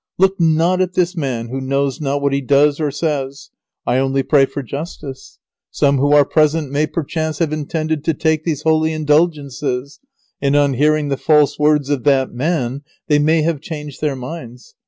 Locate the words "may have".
13.19-13.61